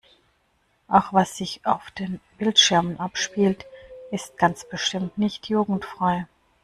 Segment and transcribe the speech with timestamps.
[0.87, 3.65] Auch was sich auf den Bildschirmen abspielt
[4.09, 6.25] ist ganz bestimmt nicht jugendfrei.